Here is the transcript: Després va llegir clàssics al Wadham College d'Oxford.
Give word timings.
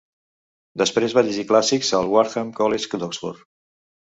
Després 0.81 1.13
va 1.17 1.23
llegir 1.27 1.45
clàssics 1.51 1.91
al 1.99 2.09
Wadham 2.15 2.51
College 2.63 3.03
d'Oxford. 3.05 3.45